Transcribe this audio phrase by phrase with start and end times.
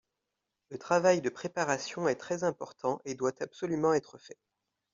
[0.71, 4.39] Le travail de préparation est très important et doit absolument être fait